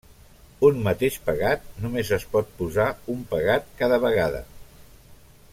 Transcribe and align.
Un 0.69 0.79
mateix 0.87 1.17
pegat 1.27 1.67
només 1.83 2.11
es 2.19 2.27
pot 2.33 2.51
posar 2.63 2.89
un 3.17 3.23
pegat 3.35 3.71
cada 3.83 4.01
vegada. 4.09 4.45